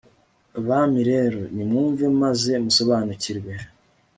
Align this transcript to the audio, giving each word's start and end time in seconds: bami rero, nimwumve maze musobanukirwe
bami 0.67 1.01
rero, 1.11 1.39
nimwumve 1.53 2.05
maze 2.21 2.51
musobanukirwe 2.63 3.53